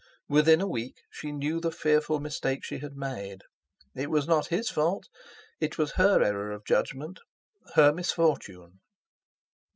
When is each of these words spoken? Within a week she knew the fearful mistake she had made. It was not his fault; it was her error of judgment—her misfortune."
Within 0.27 0.61
a 0.61 0.67
week 0.67 0.95
she 1.11 1.31
knew 1.31 1.59
the 1.59 1.71
fearful 1.71 2.19
mistake 2.19 2.63
she 2.63 2.79
had 2.79 2.95
made. 2.97 3.43
It 3.93 4.09
was 4.09 4.27
not 4.27 4.47
his 4.47 4.67
fault; 4.67 5.07
it 5.59 5.77
was 5.77 5.91
her 5.91 6.23
error 6.23 6.49
of 6.49 6.65
judgment—her 6.65 7.93
misfortune." 7.93 8.79